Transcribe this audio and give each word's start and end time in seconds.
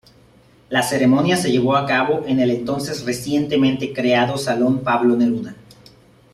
La 0.69 0.81
ceremonia 0.81 1.37
se 1.37 1.51
llevó 1.51 1.75
a 1.75 1.85
cabo 1.85 2.23
en 2.25 2.39
el 2.39 2.49
entonces 2.49 3.05
recientemente 3.05 3.93
creado 3.93 4.35
Salón 4.35 4.79
Pablo 4.79 5.15
Neruda. 5.15 5.53